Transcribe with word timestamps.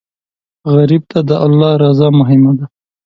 غریب 0.73 1.03
ته 1.11 1.19
د 1.29 1.31
الله 1.45 1.71
رضا 1.83 2.07
مهمه 2.19 2.51
ده 2.59 2.65